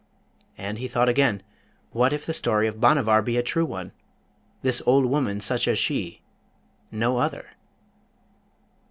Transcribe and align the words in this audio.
And 0.57 0.79
he 0.79 0.87
thought 0.87 1.07
again, 1.09 1.43
'What 1.91 2.11
if 2.11 2.25
the 2.25 2.33
story 2.33 2.65
of 2.67 2.77
Bhanavar 2.81 3.21
be 3.21 3.37
a 3.37 3.43
true 3.43 3.65
one; 3.67 3.91
this 4.63 4.81
old 4.87 5.05
woman 5.05 5.39
such 5.39 5.67
as 5.67 5.77
she 5.77 6.23
no 6.91 7.17
other?' 7.17 7.51